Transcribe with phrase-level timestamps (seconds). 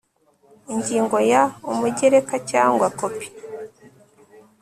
[0.73, 3.27] ingingo ya umugereka cyangwa kopi